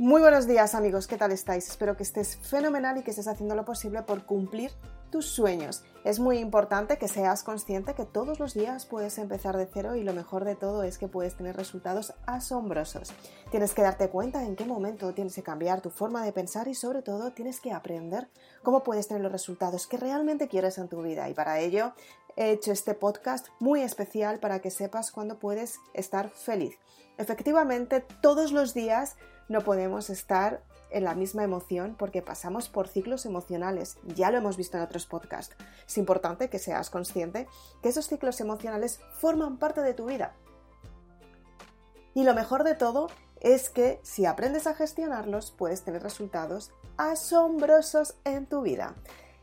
[0.00, 1.68] Muy buenos días amigos, ¿qué tal estáis?
[1.68, 4.70] Espero que estés fenomenal y que estés haciendo lo posible por cumplir
[5.10, 5.84] tus sueños.
[6.04, 10.02] Es muy importante que seas consciente que todos los días puedes empezar de cero y
[10.02, 13.12] lo mejor de todo es que puedes tener resultados asombrosos.
[13.50, 16.74] Tienes que darte cuenta en qué momento tienes que cambiar tu forma de pensar y
[16.74, 18.30] sobre todo tienes que aprender
[18.62, 21.92] cómo puedes tener los resultados que realmente quieres en tu vida y para ello
[22.36, 26.78] he hecho este podcast muy especial para que sepas cuándo puedes estar feliz.
[27.18, 29.16] Efectivamente, todos los días
[29.50, 33.98] no podemos estar en la misma emoción porque pasamos por ciclos emocionales.
[34.14, 35.56] Ya lo hemos visto en otros podcasts.
[35.88, 37.48] Es importante que seas consciente
[37.82, 40.36] que esos ciclos emocionales forman parte de tu vida.
[42.14, 43.08] Y lo mejor de todo
[43.40, 48.94] es que si aprendes a gestionarlos puedes tener resultados asombrosos en tu vida.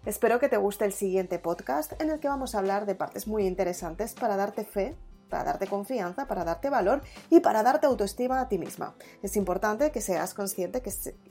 [0.06, 3.28] Espero que te guste el siguiente podcast en el que vamos a hablar de partes
[3.28, 4.96] muy interesantes para darte fe
[5.30, 8.96] para darte confianza, para darte valor y para darte autoestima a ti misma.
[9.22, 10.82] Es importante que seas consciente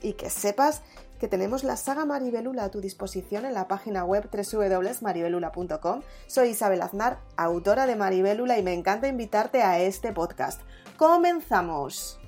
[0.01, 0.81] y que sepas
[1.19, 6.01] que tenemos la saga Maribelula a tu disposición en la página web www.maribelula.com.
[6.27, 10.61] Soy Isabel Aznar, autora de Maribelula y me encanta invitarte a este podcast.
[10.97, 12.19] ¡Comenzamos!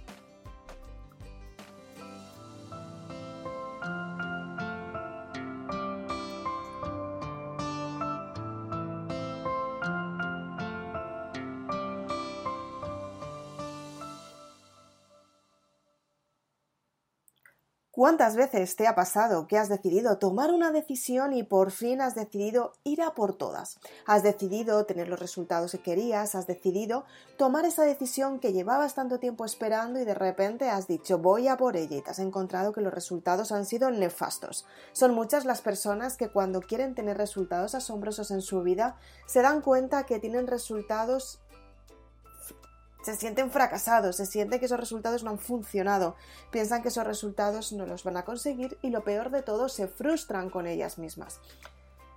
[17.91, 22.13] ¿Cuántas veces te ha pasado que has decidido tomar una decisión y por fin has
[22.13, 23.79] decidido ir a por todas?
[24.05, 27.05] Has decidido tener los resultados que querías, has decidido
[27.35, 31.57] tomar esa decisión que llevabas tanto tiempo esperando y de repente has dicho voy a
[31.57, 34.67] por ella y te has encontrado que los resultados han sido nefastos.
[34.91, 39.61] Son muchas las personas que cuando quieren tener resultados asombrosos en su vida se dan
[39.61, 41.39] cuenta que tienen resultados
[43.01, 46.15] se sienten fracasados, se sienten que esos resultados no han funcionado,
[46.51, 49.87] piensan que esos resultados no los van a conseguir y lo peor de todo, se
[49.87, 51.39] frustran con ellas mismas.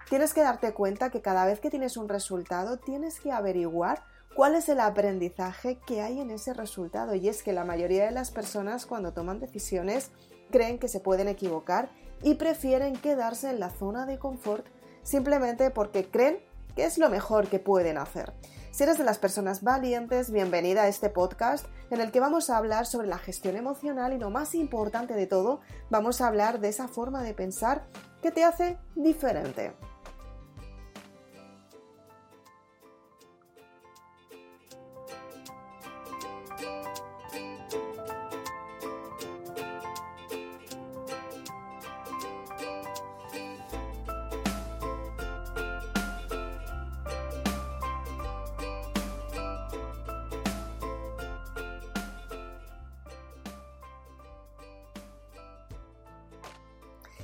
[0.09, 4.03] Tienes que darte cuenta que cada vez que tienes un resultado tienes que averiguar
[4.34, 8.10] cuál es el aprendizaje que hay en ese resultado y es que la mayoría de
[8.10, 10.10] las personas cuando toman decisiones
[10.50, 11.91] creen que se pueden equivocar
[12.22, 14.66] y prefieren quedarse en la zona de confort
[15.03, 16.41] simplemente porque creen
[16.76, 18.32] que es lo mejor que pueden hacer.
[18.72, 22.56] Si eres de las personas valientes, bienvenida a este podcast en el que vamos a
[22.56, 25.60] hablar sobre la gestión emocional y lo más importante de todo,
[25.91, 27.84] vamos a hablar de esa forma de pensar
[28.22, 29.75] que te hace diferente.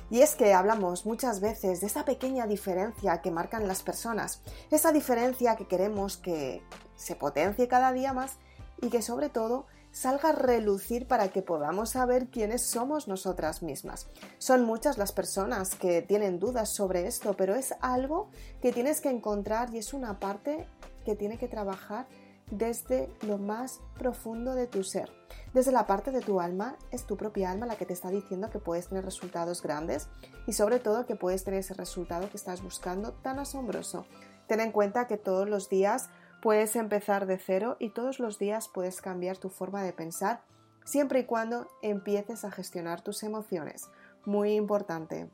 [0.09, 4.91] Y es que hablamos muchas veces de esa pequeña diferencia que marcan las personas, esa
[4.91, 6.63] diferencia que queremos que
[6.95, 8.37] se potencie cada día más
[8.81, 14.07] y que sobre todo salga a relucir para que podamos saber quiénes somos nosotras mismas.
[14.37, 18.29] Son muchas las personas que tienen dudas sobre esto, pero es algo
[18.61, 20.67] que tienes que encontrar y es una parte
[21.05, 22.07] que tiene que trabajar
[22.51, 25.09] desde lo más profundo de tu ser.
[25.53, 28.49] Desde la parte de tu alma, es tu propia alma la que te está diciendo
[28.49, 30.07] que puedes tener resultados grandes
[30.47, 34.05] y sobre todo que puedes tener ese resultado que estás buscando tan asombroso.
[34.47, 36.09] Ten en cuenta que todos los días
[36.41, 40.41] puedes empezar de cero y todos los días puedes cambiar tu forma de pensar
[40.85, 43.89] siempre y cuando empieces a gestionar tus emociones.
[44.25, 45.29] Muy importante.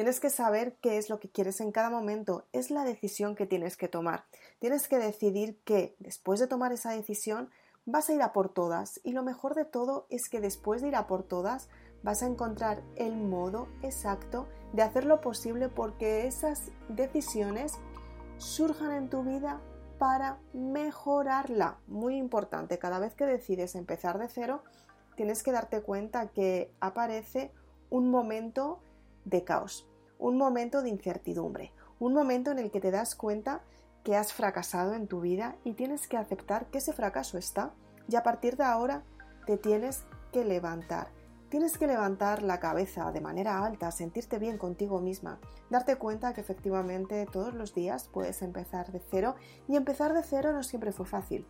[0.00, 3.44] Tienes que saber qué es lo que quieres en cada momento, es la decisión que
[3.44, 4.24] tienes que tomar.
[4.58, 7.50] Tienes que decidir que después de tomar esa decisión
[7.84, 10.88] vas a ir a por todas y lo mejor de todo es que después de
[10.88, 11.68] ir a por todas
[12.02, 17.74] vas a encontrar el modo exacto de hacer lo posible porque esas decisiones
[18.38, 19.60] surjan en tu vida
[19.98, 21.78] para mejorarla.
[21.88, 24.62] Muy importante, cada vez que decides empezar de cero,
[25.14, 27.52] tienes que darte cuenta que aparece
[27.90, 28.80] un momento
[29.24, 29.86] de caos,
[30.20, 33.62] un momento de incertidumbre, un momento en el que te das cuenta
[34.04, 37.72] que has fracasado en tu vida y tienes que aceptar que ese fracaso está
[38.08, 39.02] y a partir de ahora
[39.46, 41.08] te tienes que levantar.
[41.48, 46.40] Tienes que levantar la cabeza de manera alta, sentirte bien contigo misma, darte cuenta que
[46.40, 49.34] efectivamente todos los días puedes empezar de cero
[49.66, 51.44] y empezar de cero no siempre fue fácil,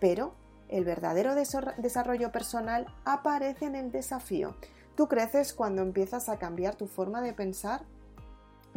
[0.00, 0.34] pero
[0.68, 4.54] el verdadero desarrollo personal aparece en el desafío.
[4.96, 7.86] Tú creces cuando empiezas a cambiar tu forma de pensar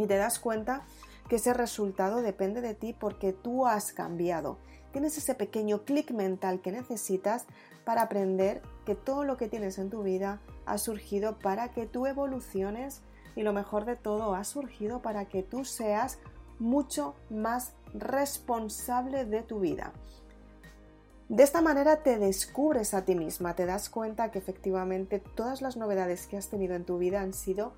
[0.01, 0.83] y te das cuenta
[1.30, 4.57] que ese resultado depende de ti porque tú has cambiado.
[4.92, 7.45] Tienes ese pequeño clic mental que necesitas
[7.86, 12.06] para aprender que todo lo que tienes en tu vida ha surgido para que tú
[12.06, 13.01] evoluciones
[13.36, 16.19] y lo mejor de todo ha surgido para que tú seas
[16.59, 19.94] mucho más responsable de tu vida.
[21.30, 25.77] De esta manera te descubres a ti misma, te das cuenta que efectivamente todas las
[25.77, 27.74] novedades que has tenido en tu vida han sido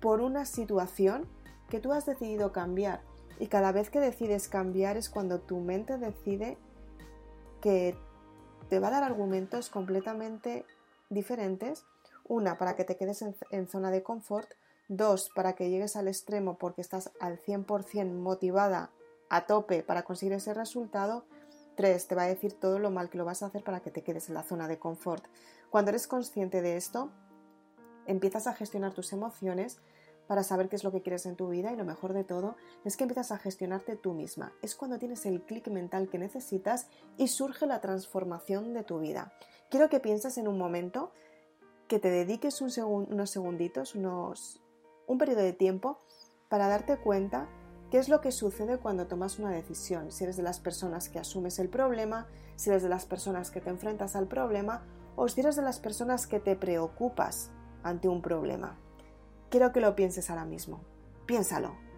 [0.00, 1.28] por una situación
[1.70, 3.00] que tú has decidido cambiar.
[3.38, 6.58] Y cada vez que decides cambiar es cuando tu mente decide
[7.62, 7.96] que
[8.68, 10.66] te va a dar argumentos completamente
[11.08, 11.86] diferentes.
[12.28, 14.50] Una, para que te quedes en, zona de confort.
[14.88, 18.90] Dos, para que llegues al extremo porque estás al 100% motivada
[19.30, 21.24] a tope para conseguir ese resultado
[21.76, 22.08] 3.
[22.08, 24.02] Te va a decir todo lo mal que lo vas a hacer para que te
[24.02, 25.24] quedes en la zona de confort.
[25.70, 27.10] Cuando eres consciente de esto,
[28.06, 29.80] empiezas a gestionar tus emociones
[30.30, 32.54] para saber qué es lo que quieres en tu vida y lo mejor de todo
[32.84, 34.52] es que empiezas a gestionarte tú misma.
[34.62, 36.86] Es cuando tienes el clic mental que necesitas
[37.16, 39.32] y surge la transformación de tu vida.
[39.70, 41.10] Quiero que pienses en un momento,
[41.88, 45.98] que te dediques unos segunditos, un periodo de tiempo
[46.48, 47.48] para darte cuenta
[47.90, 50.12] ¿Qué es lo que sucede cuando tomas una decisión?
[50.12, 53.60] Si eres de las personas que asumes el problema, si eres de las personas que
[53.60, 54.84] te enfrentas al problema
[55.16, 57.50] o si eres de las personas que te preocupas
[57.82, 58.78] ante un problema.
[59.50, 60.84] Quiero que lo pienses ahora mismo.
[61.26, 61.89] Piénsalo.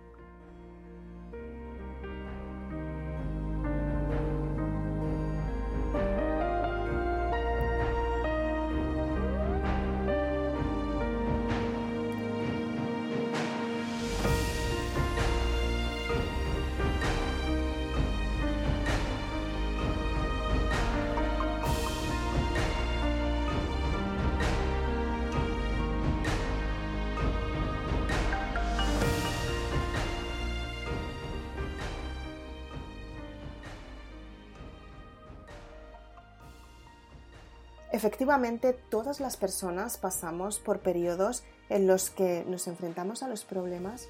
[38.03, 44.09] Efectivamente, todas las personas pasamos por periodos en los que nos enfrentamos a los problemas,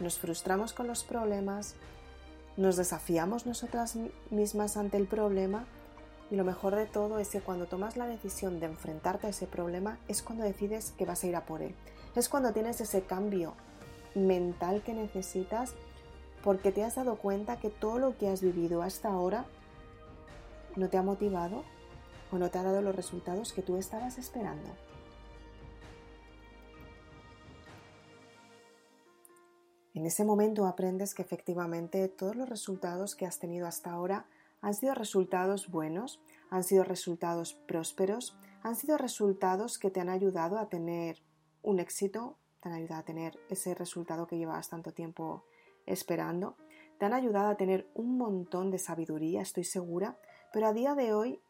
[0.00, 1.74] nos frustramos con los problemas,
[2.56, 3.98] nos desafiamos nosotras
[4.30, 5.66] mismas ante el problema
[6.30, 9.46] y lo mejor de todo es que cuando tomas la decisión de enfrentarte a ese
[9.46, 11.74] problema es cuando decides que vas a ir a por él.
[12.16, 13.52] Es cuando tienes ese cambio
[14.14, 15.74] mental que necesitas
[16.42, 19.44] porque te has dado cuenta que todo lo que has vivido hasta ahora
[20.76, 21.62] no te ha motivado
[22.30, 24.70] o no te ha dado los resultados que tú estabas esperando.
[29.94, 34.26] En ese momento aprendes que efectivamente todos los resultados que has tenido hasta ahora
[34.60, 36.20] han sido resultados buenos,
[36.50, 41.22] han sido resultados prósperos, han sido resultados que te han ayudado a tener
[41.62, 45.44] un éxito, te han ayudado a tener ese resultado que llevabas tanto tiempo
[45.84, 46.56] esperando,
[46.98, 50.18] te han ayudado a tener un montón de sabiduría, estoy segura,
[50.52, 51.40] pero a día de hoy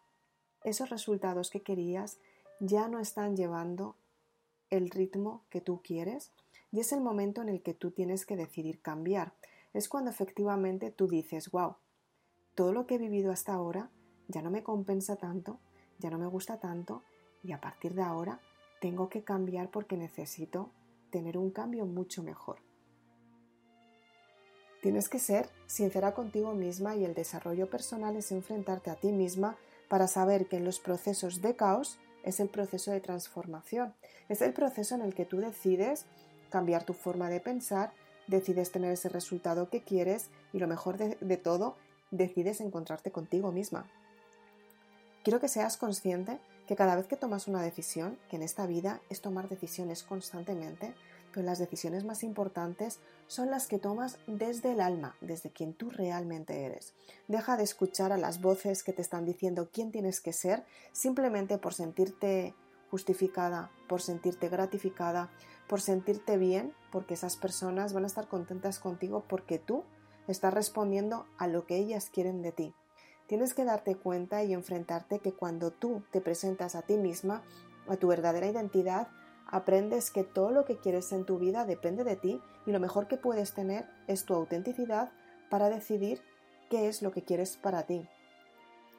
[0.69, 2.19] esos resultados que querías
[2.61, 3.97] ya no están llevando
[4.71, 6.33] el ritmo que tú quieres
[6.71, 9.35] y es el momento en el que tú tienes que decidir cambiar.
[9.73, 11.77] Es cuando efectivamente tú dices, wow,
[12.55, 13.91] todo lo que he vivido hasta ahora
[14.29, 15.61] ya no me compensa tanto,
[15.99, 17.03] ya no me gusta tanto
[17.43, 18.41] y a partir de ahora
[18.81, 20.71] tengo que cambiar porque necesito
[21.11, 22.59] tener un cambio mucho mejor.
[24.83, 29.57] Tienes que ser sincera contigo misma y el desarrollo personal es enfrentarte a ti misma
[29.89, 33.95] para saber que en los procesos de caos es el proceso de transformación,
[34.29, 36.05] es el proceso en el que tú decides
[36.51, 37.93] cambiar tu forma de pensar,
[38.27, 41.77] decides tener ese resultado que quieres y lo mejor de, todo,
[42.11, 43.87] decides encontrarte contigo misma.
[45.25, 49.01] Quiero que seas consciente que cada vez que tomas una decisión, que en esta vida
[49.09, 50.95] es tomar decisiones constantemente,
[51.33, 55.91] pero las decisiones más importantes son las que tomas desde el alma, desde quien tú
[55.91, 56.95] realmente eres.
[57.27, 61.59] Deja de escuchar a las voces que te están diciendo quién tienes que ser simplemente
[61.59, 62.55] por sentirte
[62.91, 65.31] justificada, por sentirte gratificada,
[65.69, 69.85] por sentirte bien, porque esas personas van a estar contentas contigo porque tú
[70.27, 72.75] estás respondiendo a lo que ellas quieren de ti.
[73.27, 77.43] Tienes que darte cuenta y enfrentarte que cuando tú te presentas a ti misma,
[77.87, 79.09] a tu verdadera identidad,
[79.49, 83.09] aprendes que todo lo que quieres en tu vida depende de ti y lo mejor
[83.09, 85.11] que puedes tener es tu autenticidad
[85.51, 86.23] para decidir
[86.71, 88.07] qué es lo que quieres para ti.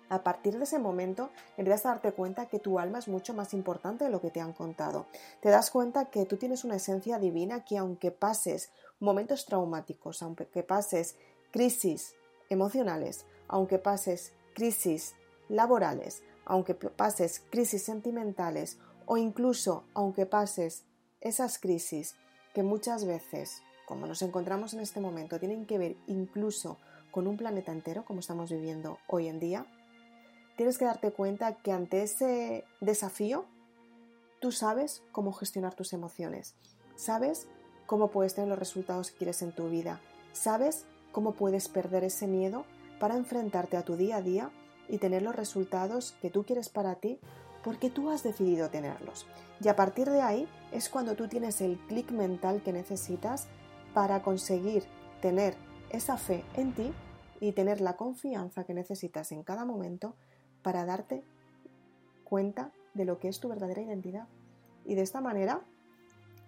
[0.10, 3.54] A partir de ese momento empiezas a darte cuenta que tu alma es mucho más
[3.54, 5.06] importante de lo que te han contado.
[5.40, 10.64] Te das cuenta que tú tienes una esencia divina que aunque pases momentos traumáticos, aunque
[10.64, 11.16] pases
[11.52, 12.16] crisis
[12.50, 15.14] emocionales, aunque pases crisis
[15.48, 18.80] laborales, aunque pases crisis sentimentales
[19.12, 20.86] o incluso aunque pases
[21.20, 22.16] esas crisis
[22.54, 26.78] que muchas veces, como nos encontramos en este momento, tienen que ver incluso
[27.10, 29.66] con un planeta entero como estamos viviendo hoy en día,
[30.58, 33.46] tienes que darte cuenta que ante ese desafío,
[34.40, 36.54] tú sabes cómo gestionar tus emociones,
[36.96, 37.48] sabes
[37.88, 40.00] cómo puedes tener los resultados que quieres en tu vida,
[40.34, 42.64] sabes cómo puedes perder ese miedo
[43.00, 44.52] para enfrentarte a tu día a día
[44.88, 47.20] y tener los resultados que tú quieres para ti
[47.70, 49.28] porque tú has decidido tenerlos.
[49.64, 53.48] Y a partir de ahí es cuando tú tienes el clic mental que necesitas
[53.94, 54.86] para conseguir
[55.22, 55.54] tener
[55.92, 56.92] esa fe en ti
[57.40, 60.16] y tener la confianza que necesitas en cada momento
[60.64, 61.24] para darte
[62.24, 64.28] cuenta de lo que es tu verdadera identidad.
[64.84, 65.62] Y de esta manera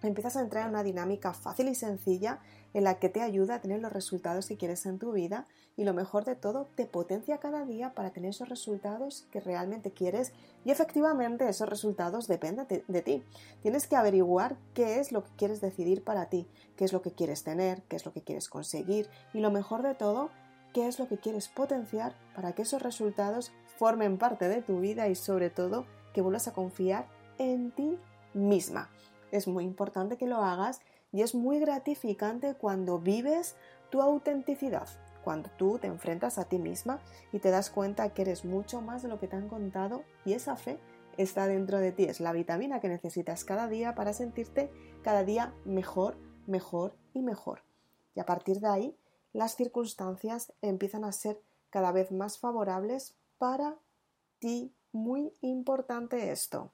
[0.02, 2.40] empiezas a entrar en una dinámica fácil y sencilla
[2.74, 5.84] en la que te ayuda a tener los resultados que quieres en tu vida y
[5.84, 10.32] lo mejor de todo, te potencia cada día para tener esos resultados que realmente quieres
[10.64, 13.22] y efectivamente esos resultados dependen de, de, ti.
[13.62, 17.12] Tienes que averiguar qué es lo que quieres decidir para ti, qué es lo que
[17.12, 20.30] quieres tener, qué es lo que quieres conseguir y lo mejor de todo,
[20.72, 25.08] qué es lo que quieres potenciar para que esos resultados formen parte de tu vida
[25.08, 27.06] y sobre todo que vuelvas a confiar
[27.38, 27.98] en ti
[28.34, 28.90] misma.
[29.32, 33.56] Es muy importante que lo hagas y es muy gratificante cuando vives
[33.90, 34.88] tu autenticidad,
[35.24, 37.00] cuando tú te enfrentas a ti misma
[37.32, 40.34] y te das cuenta que eres mucho más de lo que te han contado y
[40.34, 40.78] esa fe
[41.16, 44.70] está dentro de ti, es la vitamina que necesitas cada día para sentirte
[45.02, 47.62] cada día mejor, mejor y mejor.
[48.14, 48.96] Y a partir de ahí,
[49.32, 53.76] las circunstancias empiezan a ser cada vez más favorables para
[54.38, 54.74] ti.
[54.92, 56.70] Muy importante esto.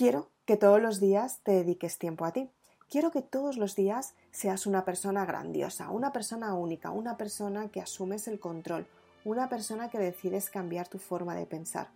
[0.00, 2.48] Quiero que todos los días te dediques tiempo a ti.
[2.88, 7.82] Quiero que todos los días seas una persona grandiosa, una persona única, una persona que
[7.82, 8.86] asumes el control,
[9.26, 11.90] una persona que decides cambiar tu forma de pensar.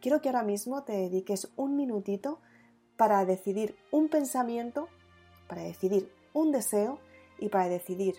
[0.00, 2.40] Quiero que ahora mismo te dediques un minutito
[2.96, 4.88] para decidir un pensamiento,
[5.46, 6.98] para decidir un deseo
[7.38, 8.14] y para decidir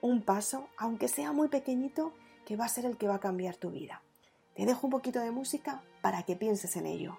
[0.00, 2.12] un paso, aunque sea muy pequeñito,
[2.46, 4.02] que va a ser el que va a cambiar tu vida.
[4.54, 7.18] Te dejo un poquito de música para que pienses en ello.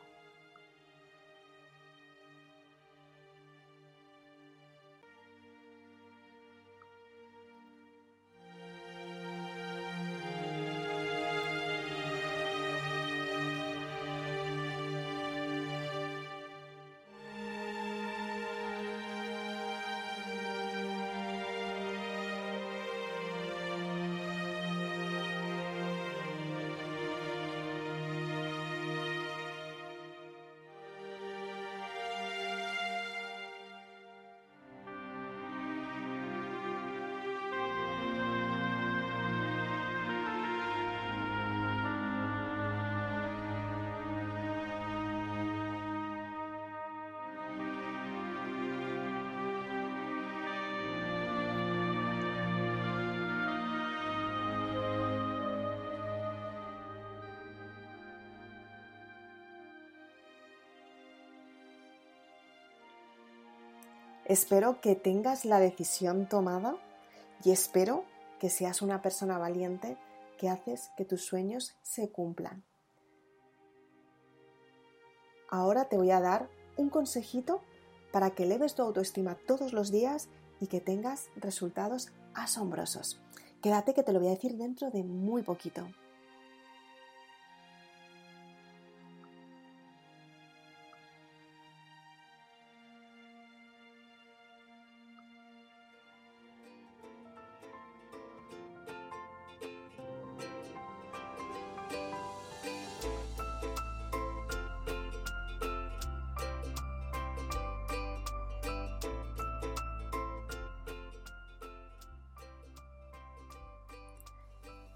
[64.25, 66.77] Espero que tengas la decisión tomada
[67.44, 68.06] y espero
[68.39, 69.98] que seas una persona valiente
[70.38, 72.63] que haces que tus sueños se cumplan.
[75.50, 77.62] Ahora te voy a dar un consejito
[78.13, 80.30] para que eleves tu autoestima todos los días
[80.62, 83.22] y que tengas resultados asombrosos.
[83.62, 85.86] Quédate que te lo voy a decir dentro de muy poquito.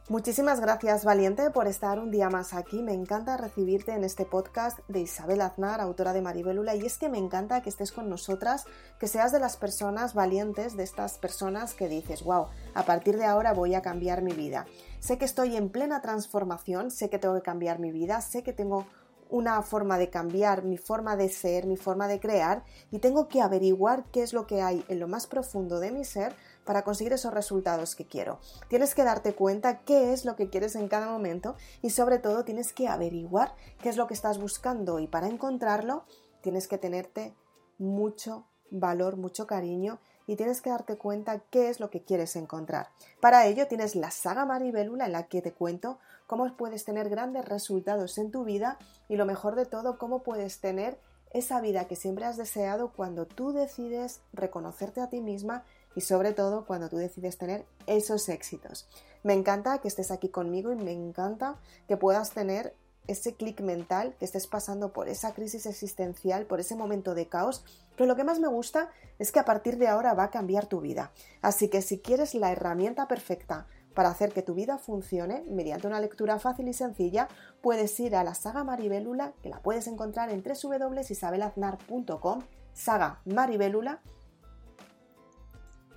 [0.09, 2.81] Muchísimas gracias, Valiente, por estar un día más aquí.
[2.81, 7.09] Me encanta recibirte en este podcast de Isabel Aznar, autora de Maribelula, y es que
[7.09, 8.63] me encanta que estés con nosotras,
[9.01, 13.25] que seas de las personas valientes, de estas personas que dices, wow, a partir de
[13.25, 14.65] ahora voy a cambiar mi vida.
[15.01, 18.53] Sé que estoy en plena transformación, sé que tengo que cambiar mi vida, sé que
[18.53, 18.85] tengo
[19.29, 23.41] una forma de cambiar mi forma de ser, mi forma de crear, y tengo que
[23.41, 26.33] averiguar qué es lo que hay en lo más profundo de mi ser
[26.67, 28.39] para conseguir esos resultados que quiero.
[28.67, 32.43] Tienes que darte cuenta qué es lo que quieres en cada momento y sobre todo
[32.43, 36.03] tienes que averiguar qué es lo que estás buscando y para encontrarlo
[36.41, 37.33] tienes que tenerte
[37.79, 42.89] mucho valor, mucho cariño y tienes que darte cuenta qué es lo que quieres encontrar.
[43.21, 47.45] Para ello tienes la saga Maribelula en la que te cuento cómo puedes tener grandes
[47.45, 50.99] resultados en tu vida y lo mejor de todo, cómo puedes tener
[51.31, 55.63] esa vida que siempre has deseado cuando tú decides reconocerte a ti misma
[55.97, 58.87] y sobre todo cuando tú decides tener esos éxitos.
[59.23, 61.55] Me encanta que estés aquí conmigo y me encanta
[61.87, 62.75] que puedas tener
[63.07, 67.65] ese clic mental, que estés pasando por esa crisis existencial, por ese momento de caos,
[67.95, 70.67] pero lo que más me gusta es que a partir de ahora va a cambiar
[70.67, 71.11] tu vida.
[71.41, 75.99] Así que si quieres la herramienta perfecta para hacer que tu vida funcione mediante una
[75.99, 77.27] lectura fácil y sencilla,
[77.63, 83.99] puedes ir a la saga Maribélula, que la puedes encontrar en www.isabelaznar.com, saga Maribélula,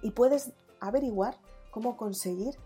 [0.03, 1.39] y puedes averiguar
[1.71, 2.57] cómo conseguir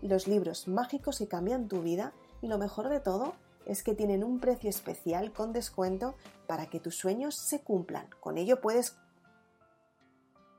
[0.00, 3.34] los libros mágicos que cambian tu vida y lo mejor de todo
[3.66, 6.14] es que tienen un precio especial con descuento
[6.46, 8.08] para que tus sueños se cumplan.
[8.20, 8.96] Con ello puedes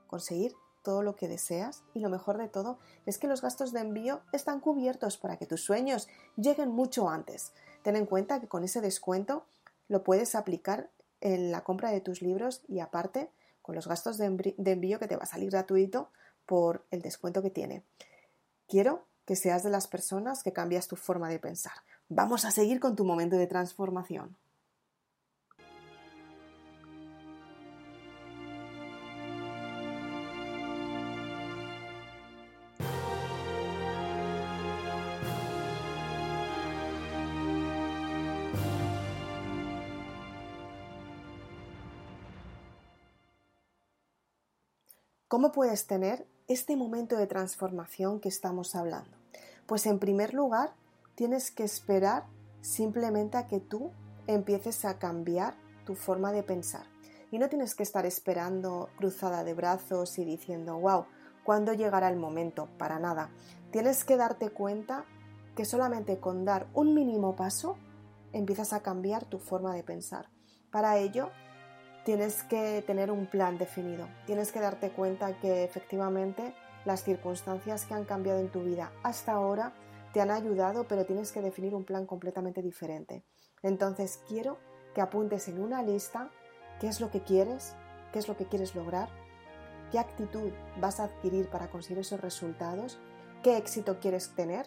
[0.06, 3.80] conseguir todo lo que deseas y lo mejor de todo es que los gastos de
[3.80, 7.52] envío están cubiertos para que tus sueños lleguen mucho antes.
[7.82, 9.44] Ten en cuenta que con ese descuento
[9.88, 13.30] lo puedes aplicar en la compra de tus libros y aparte
[13.62, 16.10] con los gastos de envío que te va a salir gratuito
[16.46, 17.82] por el descuento que tiene.
[18.68, 21.72] Quiero que seas de las personas que cambias tu forma de pensar.
[22.08, 24.36] Vamos a seguir con tu momento de transformación.
[45.34, 49.10] ¿Cómo puedes tener este momento de transformación que estamos hablando?
[49.66, 50.74] Pues en primer lugar,
[51.16, 52.22] tienes que esperar
[52.60, 53.90] simplemente a que tú
[54.28, 56.86] empieces a cambiar tu forma de pensar.
[57.32, 61.06] Y no tienes que estar esperando cruzada de brazos y diciendo, wow,
[61.42, 62.68] ¿cuándo llegará el momento?
[62.78, 63.30] Para nada.
[63.72, 65.04] Tienes que darte cuenta
[65.56, 67.76] que solamente con dar un mínimo paso
[68.32, 70.28] empiezas a cambiar tu forma de pensar.
[70.70, 71.30] Para ello,
[72.04, 74.08] tienes que tener un plan definido.
[74.26, 79.32] Tienes que darte cuenta que efectivamente las circunstancias que han cambiado en tu vida hasta
[79.32, 79.72] ahora
[80.12, 83.24] te han ayudado, pero tienes que definir un plan completamente diferente.
[83.62, 84.58] Entonces quiero
[84.94, 86.30] que apuntes en una lista
[86.78, 87.74] qué es lo que quieres,
[88.12, 89.08] qué es lo que quieres lograr,
[89.90, 93.00] qué actitud vas a adquirir para conseguir esos resultados,
[93.42, 94.66] qué éxito quieres tener,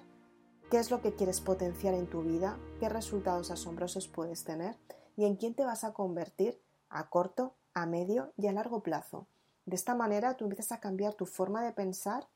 [0.69, 4.76] qué es lo que quieres potenciar en tu vida, qué resultados asombrosos puedes tener
[5.15, 9.28] y en quién te vas a convertir a corto, a medio y a largo plazo.
[9.65, 12.28] De esta manera tú empiezas a cambiar tu forma de pensar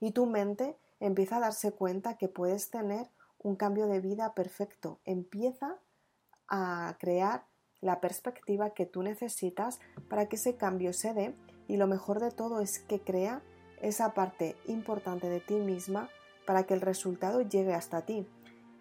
[0.00, 5.00] y tu mente empieza a darse cuenta que puedes tener un cambio de vida perfecto.
[5.04, 5.78] Empieza
[6.48, 7.46] a crear
[7.80, 11.36] la perspectiva que tú necesitas para que ese cambio se dé
[11.68, 13.42] y lo mejor de todo es que crea
[13.80, 16.08] esa parte importante de ti misma
[16.46, 18.26] para que el resultado llegue hasta ti.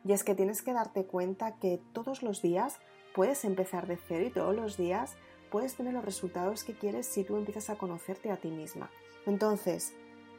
[0.06, 2.80] Y es que tienes que darte cuenta que todos los días
[3.14, 5.16] puedes empezar de cero y todos los días
[5.52, 8.90] puedes tener los resultados que quieres si tú empiezas a conocerte a ti misma.
[9.26, 9.94] Entonces,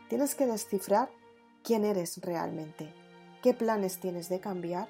[0.09, 1.09] tienes que descifrar
[1.63, 2.93] quién eres realmente,
[3.43, 4.89] qué planes tienes de cambiar,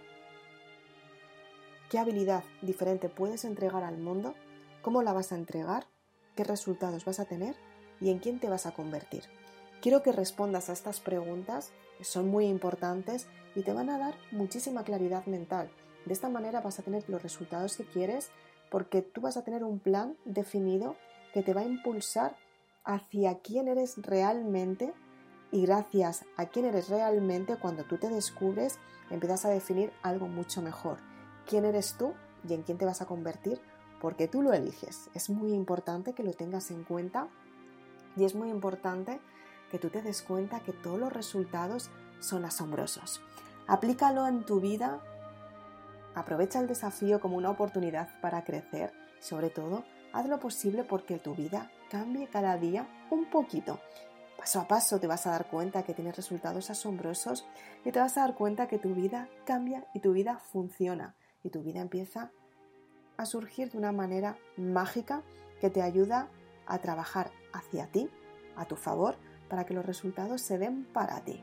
[1.91, 4.35] qué habilidad diferente puedes entregar al mundo,
[4.83, 5.87] cómo la vas a entregar,
[6.35, 7.55] qué resultados vas a tener
[8.01, 9.25] y en quién te vas a convertir.
[9.81, 14.83] Quiero que respondas a estas preguntas, son muy importantes y te van a dar muchísima
[14.83, 15.71] claridad mental.
[16.05, 18.31] De esta manera vas a tener los resultados que quieres
[18.71, 20.97] porque tú vas a tener un plan definido
[21.33, 22.37] que te va a impulsar
[22.85, 24.93] hacia quién eres realmente
[25.51, 28.79] y gracias a quién eres realmente, cuando tú te descubres,
[29.11, 30.99] empiezas a definir algo mucho mejor.
[31.47, 32.15] ¿Quién eres tú
[32.49, 33.61] y en quién te vas a convertir?
[34.01, 35.11] Porque tú lo eliges.
[35.15, 37.29] Es muy importante que lo tengas en cuenta
[38.17, 39.21] y es muy importante
[39.71, 41.91] que tú te des cuenta que todos los resultados
[42.21, 43.23] son asombrosos.
[43.67, 45.01] Aplícalo en tu vida,
[46.15, 51.35] aprovecha el desafío como una oportunidad para crecer, sobre todo, haz lo posible porque tu
[51.35, 53.81] vida cambie cada día un poquito.
[54.37, 57.47] Paso a paso te vas a dar cuenta que tienes resultados asombrosos
[57.85, 61.17] y te vas a dar cuenta que tu vida cambia y tu vida funciona.
[61.43, 62.31] Y tu vida empieza
[63.17, 65.23] a surgir de una manera mágica
[65.61, 66.29] que te ayuda
[66.67, 68.11] a trabajar hacia ti,
[68.57, 69.17] a tu favor,
[69.49, 71.43] para que los resultados se den para ti.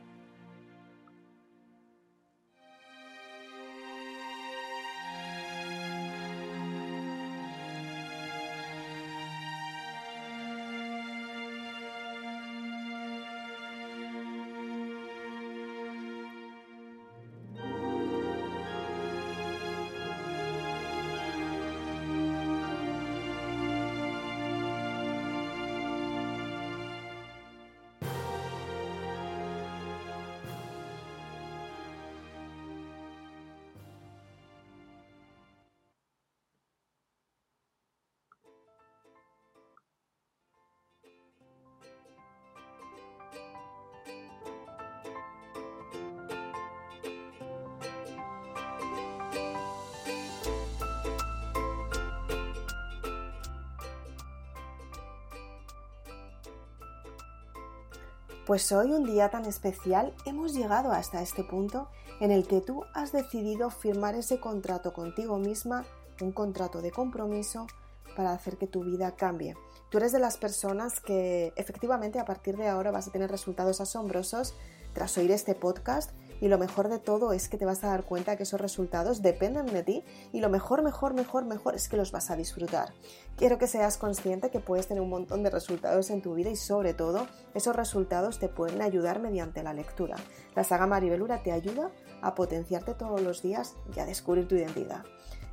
[58.46, 62.84] Pues hoy, un día tan especial, hemos llegado hasta este punto en el que tú
[62.96, 65.86] has decidido firmar ese contrato contigo misma,
[66.22, 67.68] un contrato de compromiso
[68.16, 69.56] para hacer que tu vida cambie.
[69.92, 73.80] Tú eres de las personas que efectivamente a partir de ahora vas a tener resultados
[73.80, 74.56] asombrosos
[74.94, 78.04] tras oír este podcast y lo mejor de todo es que te vas a dar
[78.04, 81.96] cuenta que esos resultados dependen de ti y lo mejor, mejor, mejor, mejor es que
[81.96, 82.94] los vas a disfrutar.
[83.38, 86.56] Quiero que seas consciente que puedes tener un montón de resultados en tu vida y
[86.56, 90.18] sobre todo esos resultados te pueden ayudar mediante la lectura.
[90.56, 95.04] La saga Maribelura te ayuda a potenciarte todos los días y a descubrir tu identidad.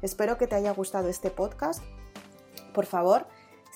[0.01, 1.83] Espero que te haya gustado este podcast.
[2.72, 3.27] Por favor,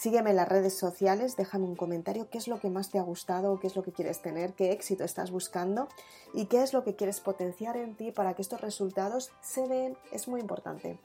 [0.02, 3.02] Sígueme en las redes sociales, déjame un comentario qué es lo que más te ha
[3.02, 5.86] gustado, qué es lo que quieres tener, qué éxito estás buscando
[6.34, 9.96] y qué es lo que quieres potenciar en ti para que estos resultados se den.
[10.10, 10.98] Es muy importante.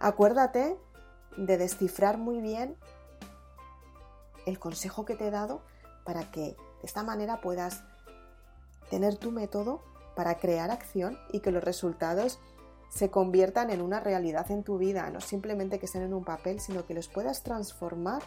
[0.00, 0.76] Acuérdate
[1.36, 2.76] de descifrar muy bien
[4.46, 5.62] el consejo que te he dado
[6.04, 7.84] para que de esta manera puedas
[8.90, 9.80] tener tu método
[10.16, 12.40] para crear acción y que los resultados
[12.94, 16.60] se conviertan en una realidad en tu vida, no simplemente que sean en un papel,
[16.60, 18.22] sino que los puedas transformar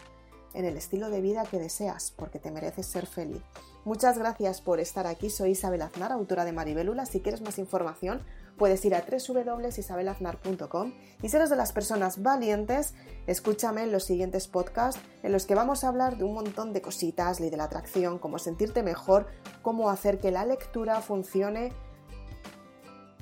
[0.52, 3.42] en el estilo de vida que deseas, porque te mereces ser feliz.
[3.84, 7.06] Muchas gracias por estar aquí, soy Isabel Aznar, autora de Maribelula.
[7.06, 8.22] Si quieres más información,
[8.58, 12.92] puedes ir a www.isabelaznar.com y si de las personas valientes,
[13.26, 16.82] escúchame en los siguientes podcasts en los que vamos a hablar de un montón de
[16.82, 19.28] cositas, ley de la atracción, cómo sentirte mejor,
[19.62, 21.72] cómo hacer que la lectura funcione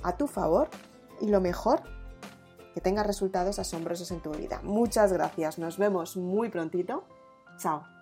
[0.02, 0.70] a tu favor
[1.20, 1.82] y lo mejor,
[2.74, 4.60] que tengas resultados asombrosos en tu vida.
[4.62, 7.04] Muchas gracias, nos vemos muy prontito.
[7.58, 7.95] Chao.